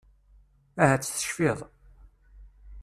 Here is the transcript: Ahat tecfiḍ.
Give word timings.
Ahat 0.83 1.01
tecfiḍ. 1.05 1.59